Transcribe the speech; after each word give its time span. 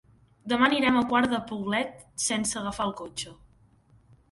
Demà 0.53 0.63
anirem 0.69 0.97
a 1.01 1.03
Quart 1.11 1.35
de 1.35 1.41
Poblet 1.51 2.03
sense 2.25 2.59
agafar 2.63 2.91
el 2.91 2.97
cotxe. 3.05 3.37